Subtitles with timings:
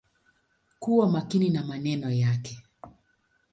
[0.79, 2.51] Kuwa makini na maneno yako.